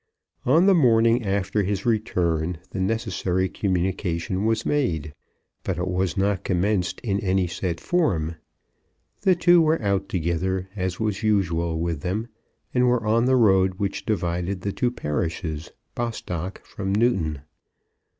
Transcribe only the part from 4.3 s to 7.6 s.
was made. But it was not commenced in any